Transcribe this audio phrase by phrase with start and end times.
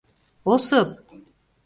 [0.53, 0.97] Осып!